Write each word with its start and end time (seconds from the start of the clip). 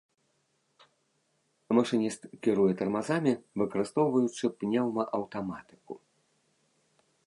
Машыніст 1.79 2.21
кіруе 2.47 2.71
тармазамі, 2.81 3.33
выкарыстоўваючы 3.63 4.45
пнеўмааўтаматыку. 4.63 5.93